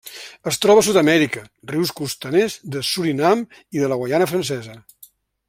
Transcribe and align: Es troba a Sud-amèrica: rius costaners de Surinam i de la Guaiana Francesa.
Es 0.51 0.57
troba 0.61 0.81
a 0.81 0.85
Sud-amèrica: 0.87 1.43
rius 1.73 1.91
costaners 1.99 2.57
de 2.77 2.81
Surinam 2.93 3.45
i 3.79 3.85
de 3.85 3.93
la 3.93 4.01
Guaiana 4.03 4.31
Francesa. 4.33 4.81